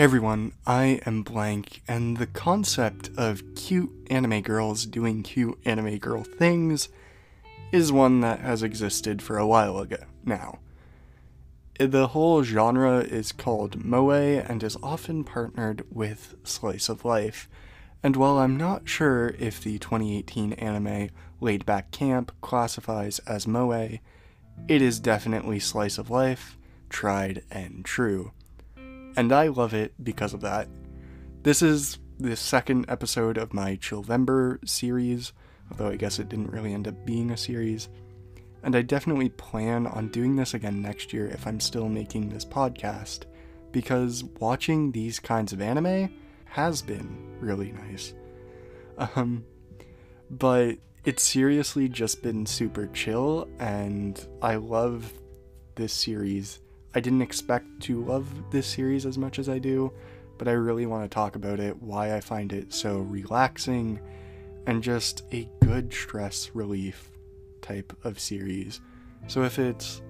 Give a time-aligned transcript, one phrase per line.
[0.00, 5.98] Hey everyone, I am Blank, and the concept of cute anime girls doing cute anime
[5.98, 6.88] girl things
[7.70, 10.60] is one that has existed for a while ago now.
[11.78, 17.46] The whole genre is called moe and is often partnered with slice of life.
[18.02, 21.10] And while I'm not sure if the 2018 anime
[21.42, 23.98] Laid Back Camp classifies as moe,
[24.66, 26.56] it is definitely slice of life,
[26.88, 28.32] tried and true
[29.16, 30.68] and I love it because of that.
[31.42, 35.32] This is the second episode of my Chillvember series,
[35.70, 37.88] although I guess it didn't really end up being a series.
[38.62, 42.44] And I definitely plan on doing this again next year if I'm still making this
[42.44, 43.24] podcast,
[43.72, 48.12] because watching these kinds of anime has been really nice.
[49.16, 49.44] Um,
[50.30, 55.10] but it's seriously just been super chill, and I love
[55.74, 56.60] this series
[56.94, 59.92] I didn't expect to love this series as much as I do,
[60.38, 64.00] but I really want to talk about it, why I find it so relaxing,
[64.66, 67.10] and just a good stress relief
[67.62, 68.80] type of series.
[69.28, 70.02] So if it's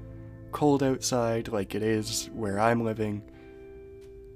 [0.53, 3.23] cold outside like it is where I'm living,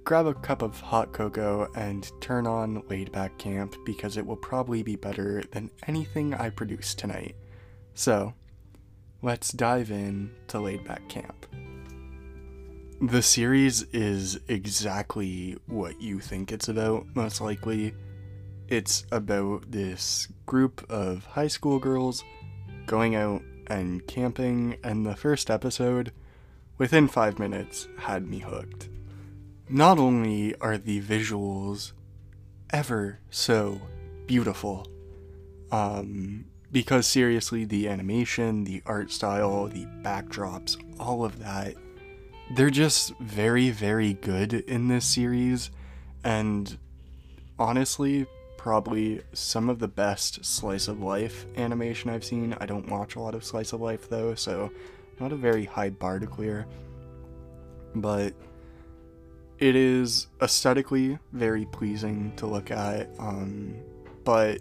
[0.04, 4.36] grab a cup of hot cocoa and turn on Laid Back Camp because it will
[4.36, 7.36] probably be better than anything I produce tonight.
[7.94, 8.34] So,
[9.22, 11.46] let's dive in to Laid Back Camp.
[13.10, 17.92] The series is exactly what you think it's about, most likely.
[18.68, 22.24] It's about this group of high school girls
[22.86, 26.12] going out and camping, and the first episode,
[26.78, 28.88] within five minutes, had me hooked.
[29.68, 31.92] Not only are the visuals
[32.70, 33.82] ever so
[34.26, 34.86] beautiful,
[35.70, 41.74] um, because seriously, the animation, the art style, the backdrops, all of that
[42.54, 45.70] they're just very, very good in this series,
[46.22, 46.78] and
[47.58, 48.26] honestly,
[48.56, 52.56] probably some of the best slice of life animation I've seen.
[52.60, 54.70] I don't watch a lot of slice of life though, so
[55.20, 56.66] not a very high bar to clear.
[57.94, 58.34] But
[59.58, 63.74] it is aesthetically very pleasing to look at, um,
[64.24, 64.60] but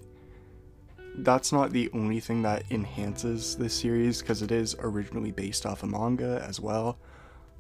[1.18, 5.84] that's not the only thing that enhances this series because it is originally based off
[5.84, 6.98] a manga as well.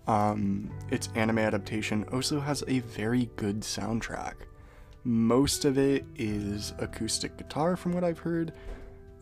[0.07, 4.33] Um, its anime adaptation also has a very good soundtrack.
[5.05, 8.53] Most of it is acoustic guitar, from what I've heard,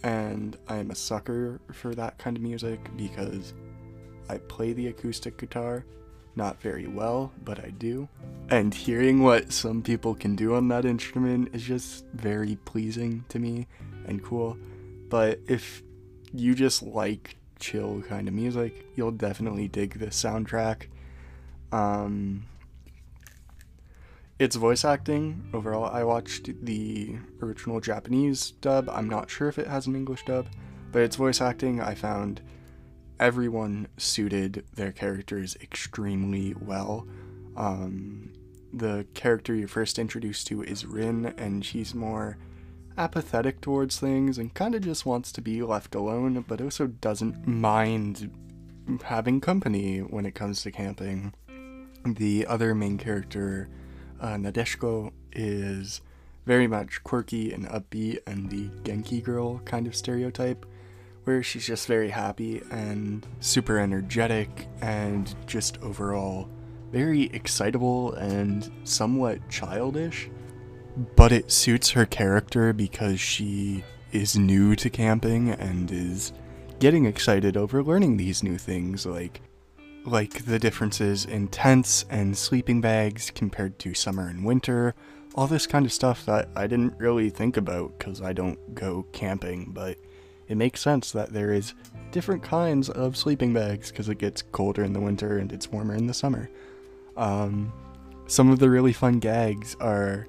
[0.03, 3.53] and I am a sucker for that kind of music because
[4.29, 5.85] I play the acoustic guitar.
[6.35, 8.07] Not very well, but I do.
[8.49, 13.37] And hearing what some people can do on that instrument is just very pleasing to
[13.37, 13.67] me
[14.05, 14.57] and cool.
[15.09, 15.83] But if
[16.33, 20.87] you just like chill kind of music, you'll definitely dig the soundtrack.
[21.71, 22.45] Um,
[24.39, 25.85] its voice acting overall.
[25.85, 28.89] I watched the original Japanese dub.
[28.89, 30.47] I'm not sure if it has an English dub,
[30.91, 32.41] but its voice acting I found
[33.19, 37.07] everyone suited their characters extremely well.
[37.55, 38.33] Um,
[38.73, 42.37] the character you're first introduced to is Rin, and she's more
[42.97, 47.47] apathetic towards things and kind of just wants to be left alone, but also doesn't
[47.47, 48.31] mind
[49.03, 51.33] having company when it comes to camping.
[52.05, 53.69] The other main character,
[54.19, 56.01] uh, Nadeshiko, is
[56.45, 60.65] very much quirky and upbeat and the Genki girl kind of stereotype,
[61.23, 66.49] where she's just very happy and super energetic and just overall
[66.91, 70.29] very excitable and somewhat childish
[71.15, 76.33] but it suits her character because she is new to camping and is
[76.79, 79.41] getting excited over learning these new things like
[80.03, 84.95] like the differences in tents and sleeping bags compared to summer and winter
[85.35, 89.05] all this kind of stuff that I didn't really think about cuz I don't go
[89.13, 89.97] camping but
[90.51, 91.73] it makes sense that there is
[92.11, 95.95] different kinds of sleeping bags because it gets colder in the winter and it's warmer
[95.95, 96.49] in the summer.
[97.15, 97.71] Um,
[98.27, 100.27] some of the really fun gags are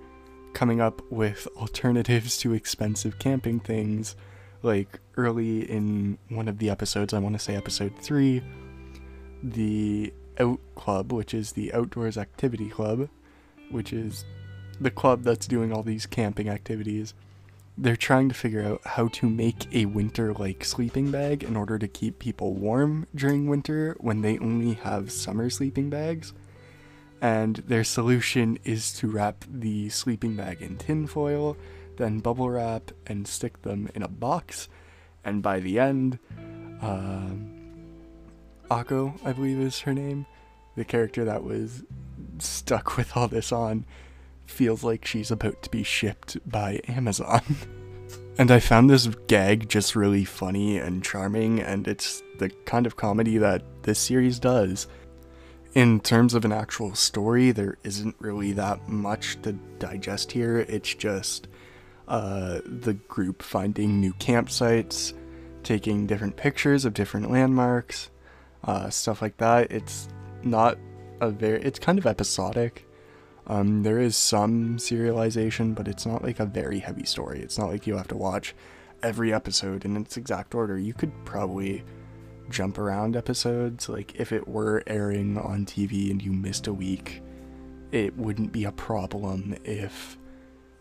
[0.53, 4.17] coming up with alternatives to expensive camping things.
[4.63, 8.43] Like early in one of the episodes, I want to say episode 3,
[9.43, 13.09] the Out Club, which is the Outdoors Activity Club,
[13.71, 14.25] which is
[14.81, 17.15] the club that's doing all these camping activities.
[17.77, 21.79] They're trying to figure out how to make a winter like sleeping bag in order
[21.79, 26.33] to keep people warm during winter when they only have summer sleeping bags
[27.23, 31.57] and their solution is to wrap the sleeping bag in tinfoil,
[31.97, 34.69] then bubble wrap and stick them in a box,
[35.25, 36.19] and by the end,
[36.83, 37.63] um,
[38.71, 40.27] Ako, I believe is her name,
[40.77, 41.85] the character that was
[42.39, 43.87] stuck with all this on
[44.47, 47.43] feels like she's about to be shipped by Amazon.
[48.39, 52.97] and I found this gag just really funny and charming, and it's the kind of
[52.97, 54.89] comedy that this series does.
[55.75, 60.59] In terms of an actual story, there isn't really that much to digest here.
[60.69, 61.49] It's just
[62.07, 65.15] uh, the group finding new campsites,
[65.63, 68.11] taking different pictures of different landmarks,
[68.65, 69.73] uh, stuff like that.
[69.73, 70.09] It's
[70.43, 70.77] not
[71.23, 72.87] a very, it's kind of episodic.
[73.47, 77.41] Um, there is some serialization, but it's not like a very heavy story.
[77.41, 78.55] It's not like you have to watch
[79.03, 80.79] every episode in its exact order.
[80.79, 81.83] You could probably
[82.53, 83.89] jump around episodes.
[83.89, 87.23] Like if it were airing on TV and you missed a week,
[87.91, 90.17] it wouldn't be a problem if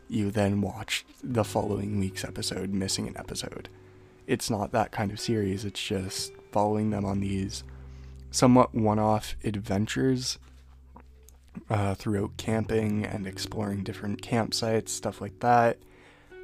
[0.07, 3.69] you then watched the following week's episode missing an episode.
[4.27, 7.63] It's not that kind of series, it's just following them on these
[8.29, 10.37] somewhat one off adventures
[11.69, 15.79] uh, throughout camping and exploring different campsites, stuff like that.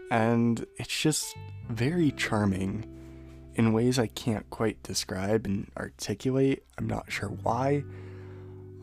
[0.10, 1.36] And it's just
[1.70, 2.97] very charming
[3.58, 6.64] in ways I can't quite describe and articulate.
[6.78, 7.84] I'm not sure why.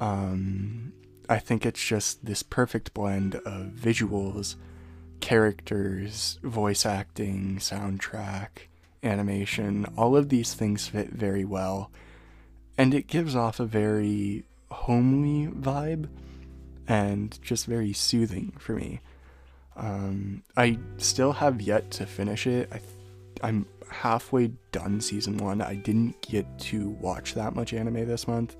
[0.00, 0.92] Um,
[1.28, 4.56] I think it's just this perfect blend of visuals,
[5.20, 8.66] characters, voice acting, soundtrack,
[9.04, 9.86] animation.
[9.96, 11.92] All of these things fit very well.
[12.76, 14.42] And it gives off a very
[14.72, 16.08] homely vibe
[16.88, 19.00] and just very soothing for me.
[19.76, 22.68] Um, I still have yet to finish it.
[22.72, 22.80] I,
[23.40, 25.60] I'm halfway done season one.
[25.62, 28.56] I didn't get to watch that much anime this month,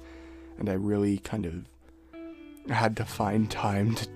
[0.59, 4.09] and I really kind of had to find time to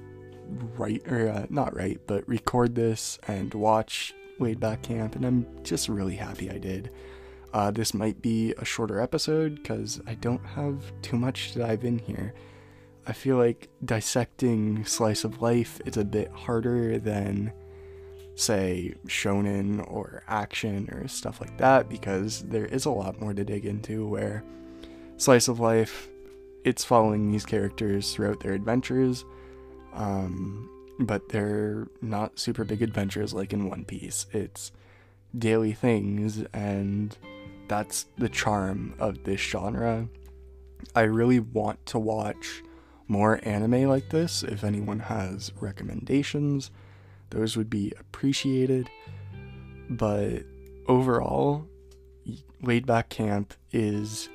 [0.77, 5.47] write or uh, not write, but record this and watch Laid Back Camp, and I'm
[5.63, 6.91] just really happy I did.
[7.53, 11.85] Uh, this might be a shorter episode because I don't have too much to dive
[11.85, 12.35] in here.
[13.07, 17.53] I feel like dissecting slice of life is a bit harder than,
[18.39, 23.45] say, shonen or action or stuff like that because there is a lot more to
[23.45, 24.07] dig into.
[24.07, 24.45] Where
[25.17, 26.09] slice of life,
[26.65, 29.25] it's following these characters throughout their adventures,
[29.93, 30.71] um,
[31.01, 34.27] but they're not super big adventures like in One Piece.
[34.33, 34.73] It's
[35.37, 37.17] daily things and
[37.69, 40.09] that's the charm of this genre.
[40.95, 42.63] I really want to watch
[43.09, 44.43] more anime like this.
[44.43, 46.71] If anyone has recommendations,
[47.31, 48.89] those would be appreciated.
[49.91, 50.45] But
[50.87, 51.67] overall,
[52.63, 54.29] Laid Back Camp is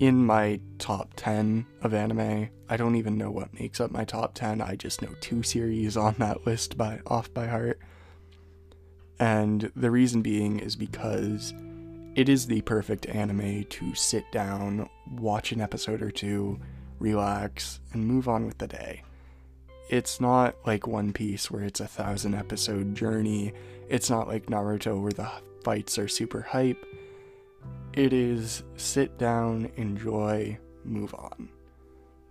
[0.00, 2.48] in my top 10 of anime.
[2.68, 4.60] I don't even know what makes up my top 10.
[4.60, 7.78] I just know two series on that list by off by heart.
[9.18, 11.52] And the reason being is because
[12.14, 16.58] it is the perfect anime to sit down, watch an episode or two,
[16.98, 19.02] relax, and move on with the day.
[19.90, 23.52] It's not like One Piece where it's a thousand episode journey.
[23.88, 25.28] It's not like Naruto where the
[25.64, 26.86] fights are super hype.
[27.92, 31.48] It is sit down, enjoy, move on.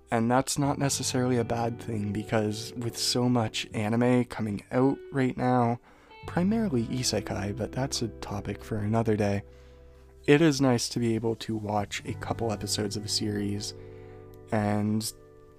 [0.09, 5.35] And that's not necessarily a bad thing because with so much anime coming out right
[5.35, 5.81] now,
[6.27, 9.43] primarily isekai, but that's a topic for another day
[10.29, 13.73] it is nice to be able to watch a couple episodes of a series
[14.51, 15.11] and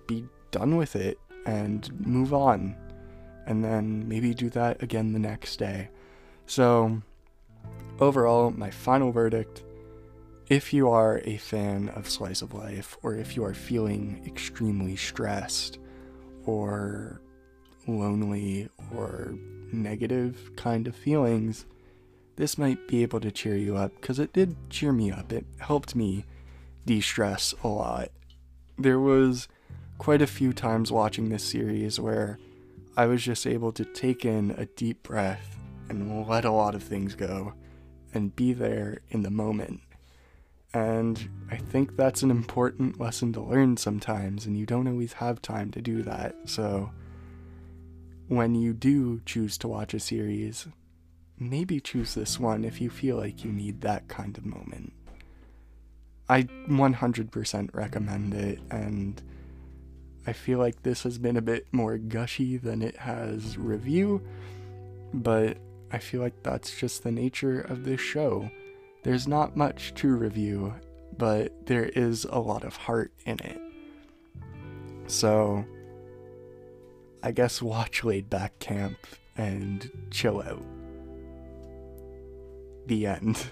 [0.06, 2.76] be done with it and move on
[3.46, 5.88] and then maybe do that again the next day.
[6.46, 7.02] So,
[7.98, 9.62] overall, my final verdict
[10.50, 14.96] if you are a fan of Slice of Life, or if you are feeling extremely
[14.96, 15.78] stressed,
[16.44, 17.20] or
[17.86, 19.32] lonely, or
[19.72, 21.66] negative kind of feelings,
[22.34, 25.32] this might be able to cheer you up because it did cheer me up.
[25.32, 26.24] It helped me
[26.84, 28.10] de stress a lot.
[28.76, 29.46] There was
[30.00, 32.38] quite a few times watching this series where
[32.96, 35.58] I was just able to take in a deep breath
[35.90, 37.52] and let a lot of things go
[38.14, 39.82] and be there in the moment.
[40.72, 45.42] And I think that's an important lesson to learn sometimes, and you don't always have
[45.42, 46.34] time to do that.
[46.46, 46.92] So,
[48.28, 50.66] when you do choose to watch a series,
[51.38, 54.94] maybe choose this one if you feel like you need that kind of moment.
[56.26, 59.20] I 100% recommend it, and
[60.26, 64.22] I feel like this has been a bit more gushy than it has review,
[65.14, 65.56] but
[65.90, 68.50] I feel like that's just the nature of this show.
[69.02, 70.74] There's not much to review,
[71.16, 73.60] but there is a lot of heart in it.
[75.06, 75.64] So,
[77.22, 78.98] I guess watch Laid Back Camp
[79.36, 80.62] and chill out.
[82.86, 83.46] The end.